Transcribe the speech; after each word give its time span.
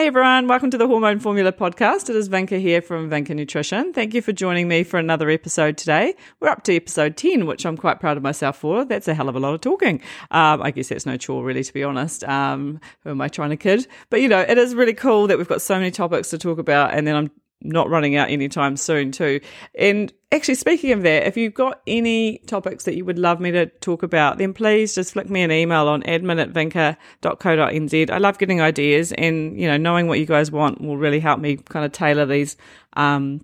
Hey 0.00 0.06
everyone, 0.06 0.48
welcome 0.48 0.70
to 0.70 0.78
the 0.78 0.86
Hormone 0.86 1.18
Formula 1.18 1.52
podcast. 1.52 2.08
It 2.08 2.16
is 2.16 2.30
Vinka 2.30 2.58
here 2.58 2.80
from 2.80 3.10
Vinka 3.10 3.36
Nutrition. 3.36 3.92
Thank 3.92 4.14
you 4.14 4.22
for 4.22 4.32
joining 4.32 4.66
me 4.66 4.82
for 4.82 4.98
another 4.98 5.28
episode 5.28 5.76
today. 5.76 6.14
We're 6.40 6.48
up 6.48 6.62
to 6.64 6.74
episode 6.74 7.18
10, 7.18 7.44
which 7.44 7.66
I'm 7.66 7.76
quite 7.76 8.00
proud 8.00 8.16
of 8.16 8.22
myself 8.22 8.56
for. 8.56 8.86
That's 8.86 9.08
a 9.08 9.14
hell 9.14 9.28
of 9.28 9.36
a 9.36 9.38
lot 9.38 9.52
of 9.52 9.60
talking. 9.60 10.00
Um, 10.30 10.62
I 10.62 10.70
guess 10.70 10.88
that's 10.88 11.04
no 11.04 11.18
chore, 11.18 11.44
really, 11.44 11.62
to 11.62 11.72
be 11.74 11.84
honest. 11.84 12.24
Um, 12.24 12.80
who 13.04 13.10
am 13.10 13.20
I 13.20 13.28
trying 13.28 13.50
to 13.50 13.58
kid? 13.58 13.88
But 14.08 14.22
you 14.22 14.28
know, 14.28 14.40
it 14.40 14.56
is 14.56 14.74
really 14.74 14.94
cool 14.94 15.26
that 15.26 15.36
we've 15.36 15.46
got 15.46 15.60
so 15.60 15.74
many 15.74 15.90
topics 15.90 16.30
to 16.30 16.38
talk 16.38 16.58
about, 16.58 16.94
and 16.94 17.06
then 17.06 17.14
I'm 17.14 17.30
not 17.62 17.90
running 17.90 18.16
out 18.16 18.30
anytime 18.30 18.76
soon 18.76 19.12
too. 19.12 19.40
And 19.74 20.12
actually, 20.32 20.54
speaking 20.54 20.92
of 20.92 21.02
that, 21.02 21.26
if 21.26 21.36
you've 21.36 21.54
got 21.54 21.80
any 21.86 22.38
topics 22.46 22.84
that 22.84 22.96
you 22.96 23.04
would 23.04 23.18
love 23.18 23.40
me 23.40 23.50
to 23.50 23.66
talk 23.66 24.02
about, 24.02 24.38
then 24.38 24.52
please 24.52 24.94
just 24.94 25.12
flick 25.12 25.28
me 25.28 25.42
an 25.42 25.50
email 25.50 25.88
on 25.88 26.02
admin 26.02 26.40
at 26.40 26.52
vinka.co.nz. 26.52 28.10
I 28.10 28.18
love 28.18 28.38
getting 28.38 28.60
ideas 28.60 29.12
and, 29.12 29.58
you 29.60 29.66
know, 29.68 29.76
knowing 29.76 30.06
what 30.06 30.18
you 30.18 30.26
guys 30.26 30.50
want 30.50 30.80
will 30.80 30.96
really 30.96 31.20
help 31.20 31.40
me 31.40 31.56
kind 31.56 31.84
of 31.84 31.92
tailor 31.92 32.26
these 32.26 32.56
um, 32.94 33.40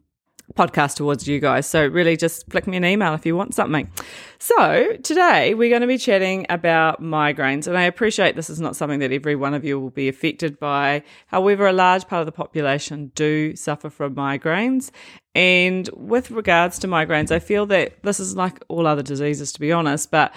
podcast 0.55 0.97
towards 0.97 1.27
you 1.27 1.41
guys. 1.41 1.67
So 1.67 1.87
really 1.87 2.17
just 2.17 2.51
flick 2.51 2.67
me 2.67 2.77
an 2.77 2.85
email 2.85 3.15
if 3.15 3.27
you 3.27 3.37
want 3.37 3.55
something. 3.55 3.91
So 4.39 4.97
today 5.03 5.55
we're 5.55 5.71
going 5.71 5.81
to 5.81 5.87
be 5.87 5.99
chatting 5.99 6.47
about 6.49 7.03
migraines 7.03 7.67
and 7.67 7.77
I 7.77 7.83
appreciate 7.83 8.37
this 8.37 8.51
is 8.51 8.61
not 8.61 8.77
something 8.77 9.01
that 9.01 9.13
every 9.13 9.37
one 9.37 9.55
of 9.55 9.65
you 9.65 9.81
will 9.81 9.91
be 9.91 10.09
affected 10.09 10.59
by. 10.59 11.03
However, 11.27 11.67
a 11.67 11.73
large 11.73 12.07
part 12.07 12.21
of 12.21 12.27
the 12.27 12.33
population 12.33 13.13
do 13.15 13.57
suffer 13.57 13.91
from 13.91 14.15
migraines. 14.15 14.91
And 15.35 15.89
with 15.93 16.31
regards 16.31 16.79
to 16.79 16.89
migraines, 16.89 17.31
I 17.31 17.39
feel 17.39 17.67
that 17.67 18.03
this 18.03 18.21
is 18.21 18.37
like 18.37 18.65
all 18.69 18.87
other 18.87 19.03
diseases, 19.03 19.53
to 19.53 19.61
be 19.61 19.71
honest, 19.71 20.11
but 20.11 20.35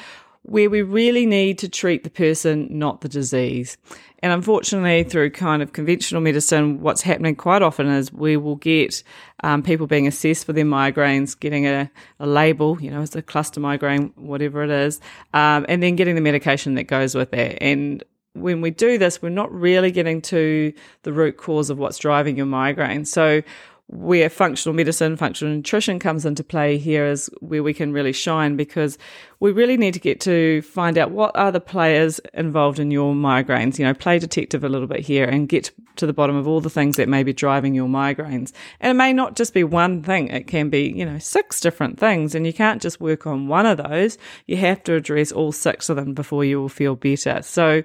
where 0.49 0.69
we 0.69 0.81
really 0.81 1.25
need 1.25 1.59
to 1.59 1.69
treat 1.69 2.03
the 2.03 2.09
person, 2.09 2.67
not 2.71 3.01
the 3.01 3.09
disease. 3.09 3.77
And 4.21 4.33
unfortunately, 4.33 5.03
through 5.03 5.29
kind 5.29 5.61
of 5.61 5.73
conventional 5.73 6.21
medicine, 6.21 6.81
what's 6.81 7.01
happening 7.01 7.35
quite 7.35 7.61
often 7.61 7.87
is 7.87 8.11
we 8.11 8.35
will 8.35 8.55
get 8.55 9.01
um, 9.43 9.63
people 9.63 9.87
being 9.87 10.07
assessed 10.07 10.45
for 10.45 10.53
their 10.53 10.65
migraines, 10.65 11.39
getting 11.39 11.67
a, 11.67 11.89
a 12.19 12.27
label, 12.27 12.81
you 12.81 12.89
know, 12.91 13.01
it's 13.01 13.15
a 13.15 13.21
cluster 13.21 13.59
migraine, 13.59 14.11
whatever 14.15 14.63
it 14.63 14.71
is, 14.71 14.99
um, 15.33 15.65
and 15.69 15.81
then 15.81 15.95
getting 15.95 16.15
the 16.15 16.21
medication 16.21 16.75
that 16.75 16.85
goes 16.85 17.15
with 17.15 17.31
that. 17.31 17.61
And 17.63 18.03
when 18.33 18.61
we 18.61 18.71
do 18.71 18.97
this, 18.97 19.21
we're 19.21 19.29
not 19.29 19.51
really 19.53 19.91
getting 19.91 20.21
to 20.23 20.73
the 21.03 21.13
root 21.13 21.37
cause 21.37 21.69
of 21.69 21.77
what's 21.77 21.97
driving 21.97 22.37
your 22.37 22.45
migraine. 22.45 23.05
So 23.05 23.41
where 23.91 24.29
functional 24.29 24.75
medicine, 24.75 25.17
functional 25.17 25.55
nutrition 25.55 25.97
comes 25.97 26.23
into 26.23 26.43
play 26.43 26.77
here 26.77 27.07
is 27.07 27.27
where 27.39 27.63
we 27.63 27.73
can 27.73 27.91
really 27.91 28.13
shine 28.13 28.55
because 28.55 28.99
we 29.39 29.51
really 29.51 29.77
need 29.77 29.95
to 29.95 29.99
get 29.99 30.21
to 30.21 30.61
find 30.61 30.95
out 30.95 31.09
what 31.09 31.35
are 31.35 31.51
the 31.51 31.59
players 31.59 32.19
involved 32.35 32.77
in 32.77 32.91
your 32.91 33.15
migraines. 33.15 33.79
You 33.79 33.85
know, 33.85 33.95
play 33.95 34.19
detective 34.19 34.63
a 34.63 34.69
little 34.69 34.87
bit 34.87 34.99
here 34.99 35.25
and 35.25 35.49
get 35.49 35.71
to 35.95 36.05
the 36.05 36.13
bottom 36.13 36.35
of 36.35 36.47
all 36.47 36.61
the 36.61 36.69
things 36.69 36.97
that 36.97 37.09
may 37.09 37.23
be 37.23 37.33
driving 37.33 37.73
your 37.73 37.87
migraines. 37.87 38.51
And 38.79 38.91
it 38.91 38.93
may 38.93 39.11
not 39.11 39.35
just 39.35 39.55
be 39.55 39.63
one 39.63 40.03
thing, 40.03 40.27
it 40.27 40.45
can 40.45 40.69
be, 40.69 40.93
you 40.95 41.03
know, 41.03 41.17
six 41.17 41.59
different 41.59 41.99
things. 41.99 42.35
And 42.35 42.45
you 42.45 42.53
can't 42.53 42.83
just 42.83 43.01
work 43.01 43.25
on 43.25 43.47
one 43.47 43.65
of 43.65 43.77
those. 43.77 44.19
You 44.45 44.57
have 44.57 44.83
to 44.83 44.93
address 44.93 45.31
all 45.31 45.51
six 45.51 45.89
of 45.89 45.95
them 45.95 46.13
before 46.13 46.45
you 46.45 46.61
will 46.61 46.69
feel 46.69 46.95
better. 46.95 47.41
So, 47.41 47.83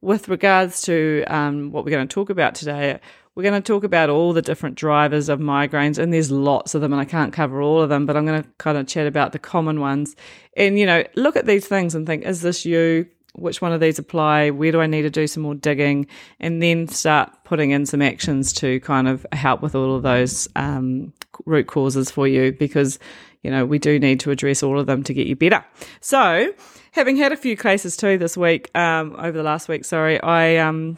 with 0.00 0.28
regards 0.28 0.82
to 0.82 1.24
um, 1.28 1.70
what 1.70 1.84
we're 1.84 1.90
going 1.92 2.06
to 2.06 2.12
talk 2.12 2.28
about 2.28 2.54
today, 2.54 3.00
we're 3.34 3.42
going 3.42 3.60
to 3.60 3.66
talk 3.66 3.82
about 3.82 4.10
all 4.10 4.32
the 4.32 4.42
different 4.42 4.76
drivers 4.76 5.28
of 5.28 5.40
migraines, 5.40 5.98
and 5.98 6.12
there's 6.12 6.30
lots 6.30 6.74
of 6.74 6.80
them, 6.80 6.92
and 6.92 7.00
I 7.00 7.04
can't 7.04 7.32
cover 7.32 7.60
all 7.60 7.80
of 7.80 7.88
them, 7.88 8.06
but 8.06 8.16
I'm 8.16 8.26
going 8.26 8.42
to 8.42 8.48
kind 8.58 8.78
of 8.78 8.86
chat 8.86 9.06
about 9.06 9.32
the 9.32 9.38
common 9.40 9.80
ones. 9.80 10.14
And, 10.56 10.78
you 10.78 10.86
know, 10.86 11.04
look 11.16 11.36
at 11.36 11.46
these 11.46 11.66
things 11.66 11.94
and 11.94 12.06
think, 12.06 12.24
is 12.24 12.42
this 12.42 12.64
you? 12.64 13.06
Which 13.36 13.60
one 13.60 13.72
of 13.72 13.80
these 13.80 13.98
apply? 13.98 14.50
Where 14.50 14.70
do 14.70 14.80
I 14.80 14.86
need 14.86 15.02
to 15.02 15.10
do 15.10 15.26
some 15.26 15.42
more 15.42 15.56
digging? 15.56 16.06
And 16.38 16.62
then 16.62 16.86
start 16.86 17.32
putting 17.42 17.72
in 17.72 17.84
some 17.84 18.00
actions 18.00 18.52
to 18.54 18.78
kind 18.80 19.08
of 19.08 19.26
help 19.32 19.60
with 19.60 19.74
all 19.74 19.96
of 19.96 20.04
those 20.04 20.46
um, 20.54 21.12
root 21.44 21.66
causes 21.66 22.12
for 22.12 22.28
you 22.28 22.52
because, 22.52 23.00
you 23.42 23.50
know, 23.50 23.66
we 23.66 23.80
do 23.80 23.98
need 23.98 24.20
to 24.20 24.30
address 24.30 24.62
all 24.62 24.78
of 24.78 24.86
them 24.86 25.02
to 25.02 25.12
get 25.12 25.26
you 25.26 25.34
better. 25.34 25.64
So, 26.00 26.54
having 26.92 27.16
had 27.16 27.32
a 27.32 27.36
few 27.36 27.56
cases 27.56 27.96
too 27.96 28.18
this 28.18 28.36
week, 28.36 28.70
um, 28.76 29.16
over 29.18 29.32
the 29.32 29.42
last 29.42 29.68
week, 29.68 29.84
sorry, 29.84 30.20
I, 30.20 30.58
um, 30.58 30.96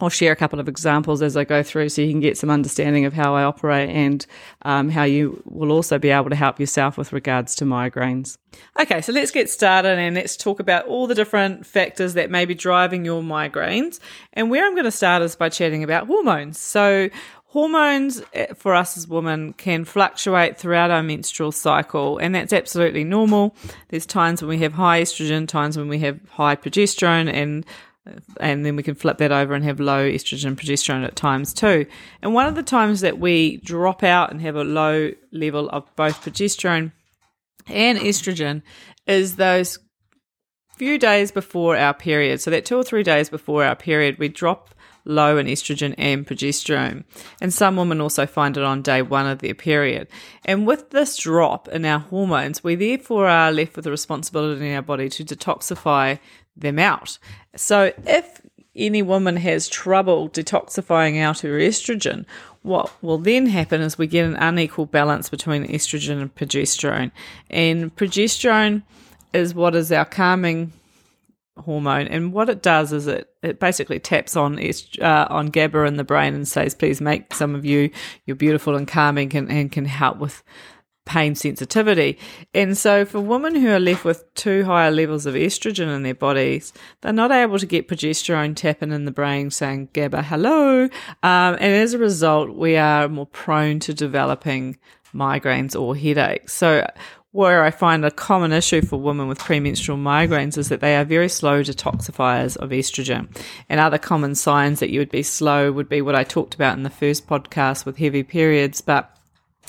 I'll 0.00 0.08
share 0.08 0.32
a 0.32 0.36
couple 0.36 0.60
of 0.60 0.68
examples 0.68 1.22
as 1.22 1.36
I 1.36 1.44
go 1.44 1.62
through 1.62 1.88
so 1.88 2.02
you 2.02 2.10
can 2.10 2.20
get 2.20 2.36
some 2.36 2.50
understanding 2.50 3.04
of 3.04 3.12
how 3.12 3.34
I 3.34 3.44
operate 3.44 3.90
and 3.90 4.26
um, 4.62 4.88
how 4.88 5.04
you 5.04 5.42
will 5.46 5.72
also 5.72 5.98
be 5.98 6.10
able 6.10 6.30
to 6.30 6.36
help 6.36 6.60
yourself 6.60 6.98
with 6.98 7.12
regards 7.12 7.54
to 7.56 7.64
migraines. 7.64 8.38
Okay, 8.78 9.00
so 9.00 9.12
let's 9.12 9.30
get 9.30 9.50
started 9.50 9.98
and 9.98 10.14
let's 10.14 10.36
talk 10.36 10.60
about 10.60 10.86
all 10.86 11.06
the 11.06 11.14
different 11.14 11.66
factors 11.66 12.14
that 12.14 12.30
may 12.30 12.44
be 12.44 12.54
driving 12.54 13.04
your 13.04 13.22
migraines. 13.22 14.00
And 14.32 14.50
where 14.50 14.66
I'm 14.66 14.74
going 14.74 14.84
to 14.84 14.90
start 14.90 15.22
is 15.22 15.36
by 15.36 15.48
chatting 15.48 15.82
about 15.82 16.06
hormones. 16.06 16.58
So, 16.58 17.10
hormones 17.46 18.22
eh, 18.34 18.52
for 18.54 18.74
us 18.74 18.98
as 18.98 19.08
women 19.08 19.54
can 19.54 19.84
fluctuate 19.84 20.58
throughout 20.58 20.90
our 20.90 21.02
menstrual 21.02 21.52
cycle, 21.52 22.18
and 22.18 22.34
that's 22.34 22.52
absolutely 22.52 23.02
normal. 23.04 23.56
There's 23.88 24.04
times 24.04 24.42
when 24.42 24.50
we 24.50 24.58
have 24.58 24.74
high 24.74 25.00
estrogen, 25.00 25.48
times 25.48 25.78
when 25.78 25.88
we 25.88 25.98
have 26.00 26.20
high 26.28 26.56
progesterone, 26.56 27.32
and 27.32 27.64
and 28.40 28.64
then 28.64 28.76
we 28.76 28.82
can 28.82 28.94
flip 28.94 29.18
that 29.18 29.32
over 29.32 29.54
and 29.54 29.64
have 29.64 29.80
low 29.80 30.08
estrogen 30.08 30.54
progesterone 30.54 31.04
at 31.04 31.16
times 31.16 31.52
too. 31.52 31.86
And 32.22 32.34
one 32.34 32.46
of 32.46 32.54
the 32.54 32.62
times 32.62 33.00
that 33.00 33.18
we 33.18 33.58
drop 33.58 34.02
out 34.02 34.30
and 34.30 34.40
have 34.40 34.56
a 34.56 34.64
low 34.64 35.12
level 35.32 35.68
of 35.70 35.84
both 35.96 36.22
progesterone 36.22 36.92
and 37.66 37.98
estrogen 37.98 38.62
is 39.06 39.36
those 39.36 39.78
few 40.76 40.98
days 40.98 41.32
before 41.32 41.76
our 41.76 41.94
period. 41.94 42.40
So 42.40 42.50
that 42.50 42.64
two 42.64 42.76
or 42.76 42.84
three 42.84 43.02
days 43.02 43.30
before 43.30 43.64
our 43.64 43.76
period, 43.76 44.18
we 44.18 44.28
drop 44.28 44.74
low 45.06 45.38
in 45.38 45.46
estrogen 45.46 45.94
and 45.96 46.26
progesterone. 46.26 47.04
And 47.40 47.54
some 47.54 47.76
women 47.76 48.00
also 48.00 48.26
find 48.26 48.56
it 48.56 48.64
on 48.64 48.82
day 48.82 49.02
one 49.02 49.26
of 49.26 49.38
their 49.38 49.54
period. 49.54 50.08
And 50.44 50.66
with 50.66 50.90
this 50.90 51.16
drop 51.16 51.68
in 51.68 51.84
our 51.84 52.00
hormones, 52.00 52.62
we 52.62 52.74
therefore 52.74 53.28
are 53.28 53.52
left 53.52 53.76
with 53.76 53.84
the 53.84 53.90
responsibility 53.90 54.68
in 54.68 54.74
our 54.74 54.82
body 54.82 55.08
to 55.10 55.24
detoxify 55.24 56.18
them 56.56 56.78
out. 56.78 57.18
So 57.54 57.92
if 58.06 58.40
any 58.74 59.02
woman 59.02 59.36
has 59.36 59.68
trouble 59.68 60.28
detoxifying 60.28 61.20
out 61.20 61.40
her 61.40 61.58
estrogen, 61.58 62.24
what 62.62 62.90
will 63.02 63.18
then 63.18 63.46
happen 63.46 63.80
is 63.80 63.96
we 63.96 64.06
get 64.06 64.26
an 64.26 64.36
unequal 64.36 64.86
balance 64.86 65.28
between 65.28 65.66
estrogen 65.68 66.20
and 66.20 66.34
progesterone. 66.34 67.12
And 67.48 67.94
progesterone 67.94 68.82
is 69.32 69.54
what 69.54 69.74
is 69.74 69.92
our 69.92 70.04
calming 70.04 70.72
hormone, 71.58 72.06
and 72.08 72.32
what 72.32 72.48
it 72.48 72.62
does 72.62 72.92
is 72.92 73.06
it 73.06 73.30
it 73.42 73.60
basically 73.60 73.98
taps 73.98 74.36
on 74.36 74.58
uh, 75.00 75.26
on 75.30 75.46
GABA 75.46 75.84
in 75.84 75.96
the 75.96 76.04
brain 76.04 76.34
and 76.34 76.46
says, 76.46 76.74
"Please 76.74 77.00
make 77.00 77.32
some 77.34 77.54
of 77.54 77.64
you 77.64 77.90
you're 78.26 78.36
beautiful 78.36 78.76
and 78.76 78.86
calming 78.86 79.34
and, 79.36 79.50
and 79.50 79.72
can 79.72 79.84
help 79.84 80.18
with 80.18 80.42
pain 81.06 81.34
sensitivity. 81.34 82.18
And 82.52 82.76
so, 82.76 83.06
for 83.06 83.20
women 83.20 83.54
who 83.54 83.70
are 83.70 83.80
left 83.80 84.04
with 84.04 84.34
too 84.34 84.64
high 84.64 84.90
levels 84.90 85.24
of 85.24 85.34
estrogen 85.34 85.94
in 85.94 86.02
their 86.02 86.14
bodies, 86.14 86.74
they're 87.00 87.14
not 87.14 87.32
able 87.32 87.58
to 87.58 87.64
get 87.64 87.88
progesterone 87.88 88.54
tapping 88.54 88.92
in 88.92 89.06
the 89.06 89.10
brain 89.10 89.50
saying, 89.50 89.88
GABA, 89.94 90.22
hello. 90.22 90.84
Um, 90.84 90.90
and 91.22 91.62
as 91.62 91.94
a 91.94 91.98
result, 91.98 92.54
we 92.54 92.76
are 92.76 93.08
more 93.08 93.26
prone 93.26 93.80
to 93.80 93.94
developing 93.94 94.76
migraines 95.14 95.80
or 95.80 95.96
headaches. 95.96 96.52
So, 96.52 96.86
where 97.32 97.62
I 97.62 97.70
find 97.70 98.04
a 98.04 98.10
common 98.10 98.52
issue 98.52 98.80
for 98.80 98.96
women 98.98 99.28
with 99.28 99.38
premenstrual 99.38 99.98
migraines 99.98 100.56
is 100.56 100.70
that 100.70 100.80
they 100.80 100.96
are 100.96 101.04
very 101.04 101.28
slow 101.28 101.62
detoxifiers 101.62 102.56
of 102.56 102.70
estrogen. 102.70 103.28
And 103.68 103.78
other 103.78 103.98
common 103.98 104.34
signs 104.34 104.80
that 104.80 104.90
you 104.90 105.00
would 105.00 105.10
be 105.10 105.22
slow 105.22 105.70
would 105.70 105.88
be 105.88 106.00
what 106.00 106.14
I 106.14 106.24
talked 106.24 106.54
about 106.54 106.76
in 106.76 106.82
the 106.82 106.90
first 106.90 107.26
podcast 107.26 107.84
with 107.84 107.98
heavy 107.98 108.22
periods, 108.22 108.80
but 108.80 109.15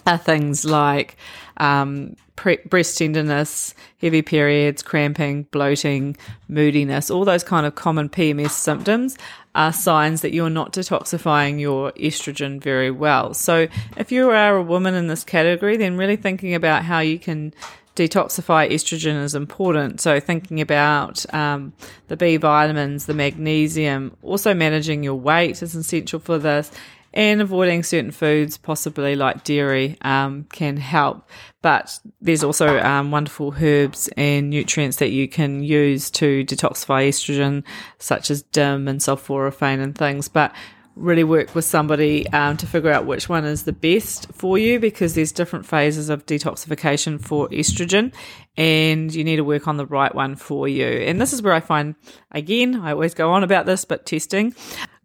are 0.08 0.18
things 0.18 0.66
like 0.66 1.18
um, 1.58 2.16
pre- 2.36 2.60
breast 2.66 2.98
tenderness, 2.98 3.76
heavy 4.00 4.22
periods, 4.22 4.82
cramping, 4.82 5.44
bloating, 5.52 6.16
moodiness, 6.48 7.12
all 7.12 7.26
those 7.26 7.44
kind 7.44 7.66
of 7.66 7.76
common 7.76 8.10
PMS 8.10 8.52
symptoms 8.52 9.18
are 9.56 9.74
signs 9.74 10.22
that 10.22 10.34
you're 10.34 10.52
not 10.52 10.72
detoxifying 10.72 11.60
your 11.60 11.92
estrogen 11.94 12.62
very 12.62 12.92
well. 12.92 13.34
So, 13.34 13.68
if 13.98 14.12
you 14.12 14.30
are 14.30 14.56
a 14.56 14.64
woman 14.64 14.94
in 14.94 15.08
this 15.08 15.24
category, 15.24 15.78
then 15.78 15.98
really 15.98 16.16
thinking 16.16 16.54
about 16.54 16.84
how 16.84 17.00
you 17.00 17.18
can 17.18 17.54
detoxify 17.96 18.70
estrogen 18.72 19.22
is 19.24 19.34
important. 19.34 20.00
So, 20.00 20.20
thinking 20.20 20.62
about 20.62 21.26
um, 21.34 21.74
the 22.08 22.16
B 22.16 22.38
vitamins, 22.38 23.08
the 23.08 23.16
magnesium, 23.16 24.16
also 24.22 24.54
managing 24.54 25.04
your 25.04 25.16
weight 25.16 25.62
is 25.64 25.74
essential 25.74 26.20
for 26.20 26.38
this, 26.38 26.72
and 27.14 27.42
avoiding 27.42 27.84
certain 27.84 28.12
foods, 28.12 28.58
possibly 28.58 29.16
like 29.16 29.44
dairy, 29.44 29.98
um, 30.02 30.46
can 30.52 30.78
help. 30.78 31.28
But 31.62 32.00
there's 32.22 32.44
also 32.44 32.80
um, 32.80 33.12
wonderful 33.12 33.54
herbs 33.60 34.10
and 34.18 34.50
nutrients 34.50 34.98
that 34.98 35.10
you 35.10 35.28
can 35.28 35.64
use 35.64 36.12
to 36.12 36.44
detoxify 36.46 37.08
estrogen, 37.10 37.64
such 38.00 38.30
as 38.30 38.44
DIM 38.44 38.88
and 38.88 39.00
sulforaphane 39.00 39.82
and 39.82 39.98
things. 39.98 40.28
But 40.28 40.54
really 40.98 41.24
work 41.24 41.54
with 41.54 41.66
somebody 41.66 42.28
um, 42.30 42.58
to 42.58 42.66
figure 42.66 42.92
out 42.92 43.06
which 43.06 43.30
one 43.30 43.46
is 43.46 43.64
the 43.64 43.74
best 43.74 44.32
for 44.34 44.58
you 44.58 44.80
because 44.80 45.14
there's 45.14 45.32
different 45.32 45.66
phases 45.66 46.10
of 46.10 46.26
detoxification 46.26 47.22
for 47.22 47.48
estrogen 47.50 48.12
and 48.58 49.14
you 49.14 49.24
need 49.24 49.36
to 49.36 49.44
work 49.44 49.68
on 49.68 49.78
the 49.78 49.86
right 49.86 50.14
one 50.14 50.36
for 50.36 50.68
you. 50.68 50.86
And 50.88 51.22
this 51.22 51.34
is 51.34 51.42
where 51.42 51.54
I 51.54 51.60
find, 51.60 51.96
again, 52.32 52.76
I 52.82 52.92
always 52.92 53.14
go 53.14 53.32
on 53.32 53.44
about 53.44 53.66
this, 53.66 53.86
but 53.86 54.06
testing 54.06 54.56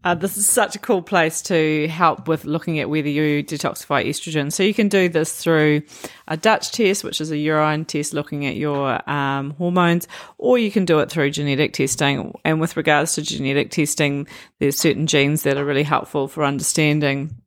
Uh, 0.04 0.16
this 0.16 0.36
is 0.36 0.48
such 0.48 0.74
a 0.74 0.80
cool 0.80 1.00
place 1.00 1.42
to 1.42 1.86
help 1.86 2.26
with 2.26 2.44
looking 2.44 2.80
at 2.80 2.90
whether 2.90 3.08
you 3.08 3.42
detoxify 3.44 4.04
estrogen. 4.04 4.52
So 4.52 4.64
you 4.64 4.74
can 4.74 4.88
do 4.88 5.08
this 5.08 5.36
through 5.36 5.82
a 6.26 6.36
Dutch 6.36 6.72
test, 6.72 7.04
which 7.04 7.20
is 7.20 7.30
a 7.30 7.36
urine 7.36 7.84
test 7.84 8.12
looking 8.12 8.44
at 8.46 8.56
your 8.56 9.08
um, 9.08 9.50
hormones, 9.52 10.08
or 10.38 10.58
you 10.58 10.72
can 10.72 10.84
do 10.84 10.98
it 10.98 11.10
through 11.10 11.30
genetic 11.30 11.72
testing. 11.72 12.36
And 12.44 12.60
with 12.60 12.76
regards 12.76 13.14
to 13.14 13.22
genetic 13.22 13.70
testing, 13.70 14.26
there's 14.58 14.76
certain 14.76 15.06
genes 15.06 15.44
that 15.44 15.56
are 15.56 15.64
really 15.64 15.84
helpful 15.84 16.26
for 16.26 16.44
understanding 16.44 17.41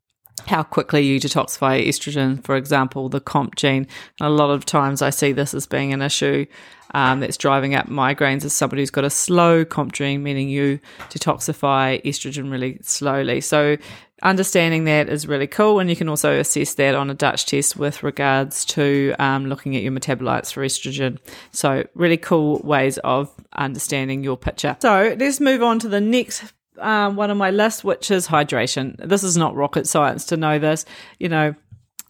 how 0.48 0.64
quickly 0.64 1.02
you 1.02 1.20
detoxify 1.20 1.86
estrogen, 1.86 2.44
for 2.44 2.56
example, 2.56 3.10
the 3.10 3.22
COMT 3.22 3.56
gene. 3.56 3.88
And 4.20 4.28
a 4.28 4.30
lot 4.30 4.52
of 4.52 4.66
times 4.66 5.02
I 5.02 5.10
see 5.10 5.32
this 5.32 5.54
as 5.54 5.66
being 5.66 5.94
an 5.94 6.02
issue 6.02 6.46
um, 6.94 7.20
that's 7.20 7.38
driving 7.38 7.76
up 7.76 7.88
migraines 7.88 8.46
as 8.46 8.54
somebody 8.54 8.82
who's 8.82 8.92
got 8.92 9.06
a 9.06 9.10
slow 9.10 9.66
COMT 9.66 9.94
gene, 9.94 10.24
meaning 10.24 10.50
you 10.50 10.80
detoxify 11.10 12.04
estrogen 12.04 12.52
really 12.52 12.78
slowly. 12.82 13.42
So 13.42 13.78
understanding 14.24 14.86
that 14.86 15.10
is 15.10 15.28
really 15.28 15.48
cool. 15.48 15.80
And 15.80 15.90
you 15.90 15.96
can 15.96 16.10
also 16.10 16.40
assess 16.40 16.76
that 16.76 16.96
on 16.96 17.10
a 17.10 17.14
Dutch 17.14 17.46
test 17.46 17.76
with 17.76 18.04
regards 18.04 18.66
to 18.66 19.14
um, 19.20 19.48
looking 19.48 19.76
at 19.76 19.84
your 19.84 19.92
metabolites 19.92 20.54
for 20.54 20.64
estrogen. 20.66 21.18
So 21.52 21.86
really 21.96 22.18
cool 22.18 22.60
ways 22.64 22.98
of 23.00 23.32
understanding 23.54 24.24
your 24.24 24.38
picture. 24.38 24.78
So 24.80 25.16
let's 25.20 25.40
move 25.40 25.64
on 25.64 25.80
to 25.80 25.90
the 25.90 26.02
next 26.02 26.44
um, 26.80 27.16
one 27.16 27.32
of 27.32 27.38
my 27.38 27.52
list, 27.52 27.84
which 27.84 28.12
is 28.12 28.28
hydration. 28.28 28.96
This 28.98 29.24
is 29.24 29.38
not 29.38 29.56
rocket 29.56 29.88
science 29.88 30.26
to 30.26 30.38
know 30.38 30.60
this. 30.60 30.86
You 31.20 31.30
know, 31.30 31.56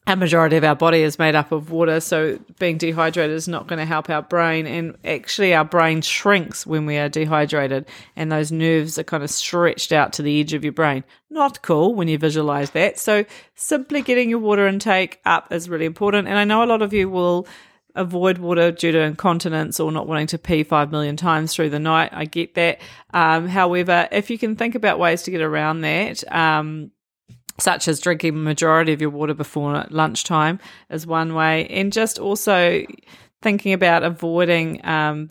a 0.07 0.15
majority 0.15 0.56
of 0.56 0.63
our 0.63 0.75
body 0.75 1.01
is 1.01 1.17
made 1.17 1.33
up 1.33 1.51
of 1.51 1.71
water, 1.71 2.00
so 2.00 2.38
being 2.59 2.77
dehydrated 2.77 3.35
is 3.35 3.47
not 3.47 3.67
going 3.67 3.79
to 3.79 3.85
help 3.85 4.09
our 4.09 4.21
brain. 4.21 4.67
And 4.67 4.95
actually, 5.03 5.53
our 5.53 5.65
brain 5.65 6.01
shrinks 6.01 6.65
when 6.65 6.85
we 6.85 6.97
are 6.97 7.09
dehydrated, 7.09 7.88
and 8.15 8.31
those 8.31 8.51
nerves 8.51 9.00
are 9.00 9.03
kind 9.03 9.23
of 9.23 9.31
stretched 9.31 9.91
out 9.91 10.13
to 10.13 10.21
the 10.21 10.39
edge 10.39 10.53
of 10.53 10.63
your 10.63 10.73
brain. 10.73 11.03
Not 11.31 11.63
cool 11.63 11.95
when 11.95 12.07
you 12.07 12.19
visualize 12.19 12.71
that. 12.71 13.00
So, 13.00 13.25
simply 13.56 14.03
getting 14.03 14.29
your 14.29 14.39
water 14.39 14.68
intake 14.68 15.19
up 15.25 15.51
is 15.51 15.69
really 15.69 15.85
important. 15.85 16.27
And 16.27 16.38
I 16.38 16.44
know 16.44 16.63
a 16.63 16.65
lot 16.65 16.83
of 16.83 16.94
you 16.94 17.09
will 17.09 17.47
avoid 17.95 18.38
water 18.38 18.71
due 18.71 18.92
to 18.92 19.00
incontinence 19.00 19.80
or 19.80 19.92
not 19.92 20.07
wanting 20.07 20.27
to 20.27 20.38
pee 20.38 20.63
five 20.63 20.92
million 20.92 21.15
times 21.18 21.53
through 21.53 21.69
the 21.69 21.80
night. 21.80 22.09
I 22.13 22.25
get 22.25 22.56
that. 22.56 22.80
Um, 23.13 23.47
however, 23.47 24.07
if 24.12 24.30
you 24.30 24.38
can 24.38 24.56
think 24.56 24.75
about 24.75 25.00
ways 25.00 25.24
to 25.24 25.31
get 25.31 25.42
around 25.42 25.81
that, 25.81 26.24
um, 26.33 26.92
such 27.59 27.88
as 27.88 28.00
drinking 28.00 28.44
majority 28.44 28.92
of 28.94 29.01
your 29.01 29.09
water 29.09 29.33
before 29.33 29.86
lunchtime 29.89 30.59
is 30.89 31.07
one 31.07 31.33
way, 31.33 31.68
and 31.68 31.94
just 31.94 32.19
also 32.19 32.86
thinking 33.42 33.74
about 33.74 34.03
avoiding 34.03 34.86
um, 34.86 35.30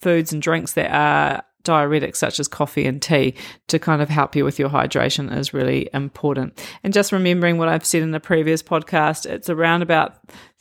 foods 0.00 0.32
and 0.32 0.40
drinks 0.40 0.72
that 0.72 0.90
are 0.90 1.44
diuretics 1.66 2.16
such 2.16 2.40
as 2.40 2.48
coffee 2.48 2.86
and 2.86 3.02
tea 3.02 3.34
to 3.68 3.78
kind 3.78 4.00
of 4.00 4.08
help 4.08 4.34
you 4.34 4.44
with 4.44 4.58
your 4.58 4.68
hydration 4.68 5.36
is 5.36 5.52
really 5.52 5.88
important. 5.92 6.58
And 6.82 6.94
just 6.94 7.12
remembering 7.12 7.58
what 7.58 7.68
I've 7.68 7.84
said 7.84 8.02
in 8.02 8.12
the 8.12 8.20
previous 8.20 8.62
podcast, 8.62 9.26
it's 9.26 9.50
around 9.50 9.82
about 9.82 10.16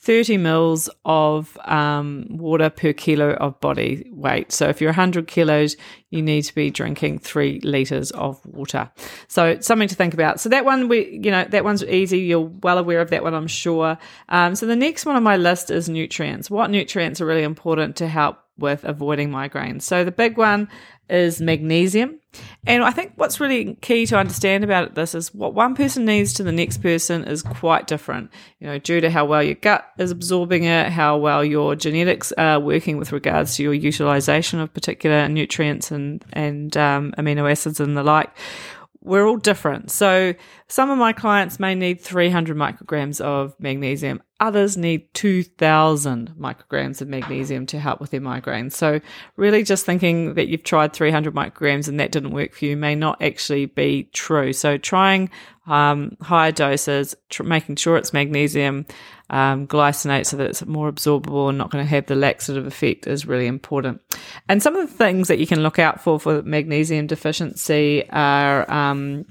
30 0.05 0.37
mils 0.37 0.87
of 1.03 1.57
um, 1.65 2.27
water 2.29 2.69
per 2.69 2.93
kilo 2.93 3.31
of 3.33 3.59
body 3.59 4.07
weight. 4.11 4.51
So 4.51 4.69
if 4.69 4.79
you're 4.79 4.89
100 4.89 5.27
kilos, 5.27 5.75
you 6.11 6.21
need 6.21 6.43
to 6.43 6.53
be 6.53 6.69
drinking 6.69 7.19
three 7.19 7.59
liters 7.63 8.11
of 8.11 8.39
water. 8.45 8.91
So 9.27 9.59
something 9.61 9.87
to 9.87 9.95
think 9.95 10.13
about. 10.13 10.39
So 10.39 10.49
that 10.49 10.63
one, 10.63 10.89
we, 10.89 11.19
you 11.23 11.31
know, 11.31 11.45
that 11.45 11.63
one's 11.63 11.83
easy. 11.83 12.19
You're 12.19 12.51
well 12.61 12.77
aware 12.77 13.01
of 13.01 13.09
that 13.09 13.23
one, 13.23 13.33
I'm 13.33 13.47
sure. 13.47 13.97
Um, 14.29 14.53
so 14.53 14.67
the 14.67 14.75
next 14.75 15.07
one 15.07 15.15
on 15.15 15.23
my 15.23 15.37
list 15.37 15.71
is 15.71 15.89
nutrients. 15.89 16.51
What 16.51 16.69
nutrients 16.69 17.19
are 17.19 17.25
really 17.25 17.43
important 17.43 17.95
to 17.95 18.07
help 18.07 18.37
with 18.57 18.83
avoiding 18.83 19.29
migraines? 19.29 19.83
So 19.83 20.03
the 20.03 20.11
big 20.11 20.37
one 20.37 20.67
is 21.09 21.39
magnesium. 21.39 22.19
And 22.65 22.83
I 22.83 22.91
think 22.91 23.13
what's 23.15 23.39
really 23.39 23.75
key 23.75 24.05
to 24.07 24.17
understand 24.17 24.63
about 24.63 24.95
this 24.95 25.15
is 25.15 25.33
what 25.33 25.53
one 25.53 25.75
person 25.75 26.03
needs 26.03 26.33
to 26.33 26.43
the 26.43 26.51
next 26.51 26.81
person 26.81 27.23
is 27.23 27.41
quite 27.41 27.87
different. 27.87 28.31
You 28.59 28.67
know, 28.67 28.79
due 28.79 29.01
to 29.01 29.09
how 29.09 29.25
well 29.25 29.43
your 29.43 29.55
gut 29.55 29.85
is 29.97 30.11
absorbing 30.11 30.63
it, 30.63 30.91
how 30.91 31.17
well 31.17 31.45
your 31.45 31.75
genetics 31.75 32.31
are 32.33 32.59
working 32.59 32.97
with 32.97 33.11
regards 33.11 33.55
to 33.55 33.63
your 33.63 33.73
utilization 33.73 34.59
of 34.59 34.73
particular 34.73 35.29
nutrients 35.29 35.91
and 35.91 36.25
and 36.33 36.75
um, 36.75 37.13
amino 37.17 37.49
acids 37.49 37.79
and 37.79 37.95
the 37.95 38.03
like 38.03 38.35
we're 39.05 39.27
all 39.27 39.37
different. 39.37 39.91
So 39.91 40.33
some 40.67 40.89
of 40.89 40.97
my 40.97 41.13
clients 41.13 41.59
may 41.59 41.75
need 41.75 42.01
300 42.01 42.57
micrograms 42.57 43.21
of 43.21 43.55
magnesium. 43.59 44.21
Others 44.41 44.75
need 44.75 45.13
2000 45.13 46.33
micrograms 46.37 47.01
of 47.01 47.07
magnesium 47.07 47.65
to 47.67 47.79
help 47.79 48.01
with 48.01 48.11
their 48.11 48.19
migraines. 48.19 48.73
So 48.73 48.99
really 49.37 49.63
just 49.63 49.85
thinking 49.85 50.33
that 50.33 50.49
you've 50.49 50.63
tried 50.63 50.91
300 50.91 51.33
micrograms 51.33 51.87
and 51.87 51.99
that 52.01 52.11
didn't 52.11 52.31
work 52.31 52.53
for 52.53 52.65
you 52.65 52.75
may 52.75 52.95
not 52.95 53.21
actually 53.21 53.67
be 53.67 54.09
true. 54.11 54.51
So 54.51 54.77
trying 54.77 55.29
um, 55.67 56.17
higher 56.21 56.51
doses, 56.51 57.15
tr- 57.29 57.43
making 57.43 57.77
sure 57.77 57.95
it's 57.95 58.11
magnesium 58.11 58.85
um, 59.29 59.67
glycinate 59.67 60.25
so 60.25 60.37
that 60.37 60.49
it's 60.49 60.65
more 60.65 60.91
absorbable 60.91 61.49
and 61.49 61.57
not 61.57 61.71
going 61.71 61.83
to 61.83 61.89
have 61.89 62.05
the 62.05 62.15
laxative 62.15 62.67
effect 62.67 63.07
is 63.07 63.25
really 63.25 63.47
important. 63.47 64.01
And 64.47 64.61
some 64.61 64.75
of 64.75 64.87
the 64.89 64.95
things 64.95 65.27
that 65.29 65.39
you 65.39 65.47
can 65.47 65.63
look 65.63 65.79
out 65.79 66.01
for 66.01 66.19
for 66.19 66.43
magnesium 66.43 67.07
deficiency 67.07 68.07
are, 68.09 68.69
um, 68.71 69.25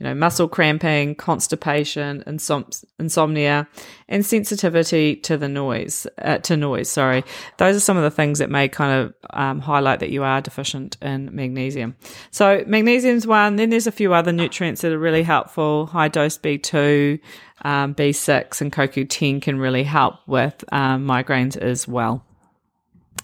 you 0.00 0.04
know, 0.04 0.14
muscle 0.14 0.48
cramping, 0.48 1.14
constipation, 1.14 2.24
insom- 2.26 2.84
insomnia, 2.98 3.68
and 4.08 4.24
sensitivity 4.24 5.14
to 5.16 5.36
the 5.36 5.48
noise. 5.48 6.06
Uh, 6.22 6.38
to 6.38 6.56
noise, 6.56 6.88
sorry. 6.88 7.22
Those 7.58 7.76
are 7.76 7.80
some 7.80 7.98
of 7.98 8.02
the 8.02 8.10
things 8.10 8.38
that 8.38 8.48
may 8.48 8.66
kind 8.66 8.98
of 8.98 9.14
um, 9.34 9.60
highlight 9.60 10.00
that 10.00 10.08
you 10.08 10.22
are 10.22 10.40
deficient 10.40 10.96
in 11.02 11.28
magnesium. 11.34 11.96
So 12.30 12.64
magnesium's 12.66 13.26
one. 13.26 13.56
Then 13.56 13.68
there's 13.68 13.86
a 13.86 13.92
few 13.92 14.14
other 14.14 14.32
nutrients 14.32 14.80
that 14.80 14.90
are 14.90 14.98
really 14.98 15.22
helpful. 15.22 15.86
High 15.86 16.08
dose 16.08 16.38
B2 16.38 17.20
um, 17.62 17.94
B6 17.94 18.62
and 18.62 18.72
CoQ10 18.72 19.42
can 19.42 19.58
really 19.58 19.84
help 19.84 20.16
with 20.26 20.64
um, 20.72 21.06
migraines 21.06 21.58
as 21.58 21.86
well. 21.86 22.24